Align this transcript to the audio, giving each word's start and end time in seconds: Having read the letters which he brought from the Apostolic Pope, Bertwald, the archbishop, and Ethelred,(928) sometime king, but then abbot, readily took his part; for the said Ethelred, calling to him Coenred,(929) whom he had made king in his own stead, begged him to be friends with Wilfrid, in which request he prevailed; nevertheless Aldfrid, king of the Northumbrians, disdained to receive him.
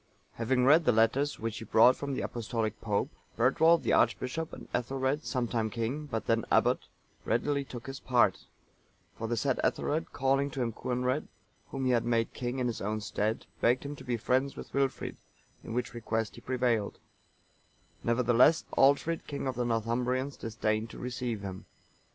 Having 0.31 0.65
read 0.65 0.85
the 0.85 0.91
letters 0.91 1.37
which 1.37 1.59
he 1.59 1.63
brought 1.63 1.95
from 1.95 2.15
the 2.15 2.21
Apostolic 2.23 2.81
Pope, 2.81 3.11
Bertwald, 3.37 3.83
the 3.83 3.93
archbishop, 3.93 4.51
and 4.51 4.67
Ethelred,(928) 4.73 5.23
sometime 5.25 5.69
king, 5.69 6.07
but 6.07 6.25
then 6.25 6.43
abbot, 6.51 6.87
readily 7.23 7.63
took 7.63 7.85
his 7.85 7.99
part; 7.99 8.45
for 9.15 9.27
the 9.27 9.37
said 9.37 9.59
Ethelred, 9.63 10.11
calling 10.11 10.49
to 10.49 10.59
him 10.63 10.73
Coenred,(929) 10.73 11.27
whom 11.69 11.85
he 11.85 11.91
had 11.91 12.03
made 12.03 12.33
king 12.33 12.57
in 12.57 12.65
his 12.65 12.81
own 12.81 12.99
stead, 12.99 13.45
begged 13.61 13.85
him 13.85 13.95
to 13.95 14.03
be 14.03 14.17
friends 14.17 14.55
with 14.57 14.73
Wilfrid, 14.73 15.17
in 15.63 15.71
which 15.75 15.93
request 15.93 16.33
he 16.33 16.41
prevailed; 16.41 16.97
nevertheless 18.03 18.65
Aldfrid, 18.75 19.27
king 19.27 19.45
of 19.45 19.53
the 19.53 19.65
Northumbrians, 19.65 20.35
disdained 20.35 20.89
to 20.89 20.97
receive 20.97 21.41
him. 21.41 21.67